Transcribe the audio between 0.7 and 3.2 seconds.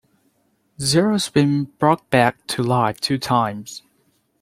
Zero's been brought back to life two